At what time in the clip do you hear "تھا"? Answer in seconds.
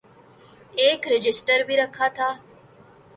2.15-2.29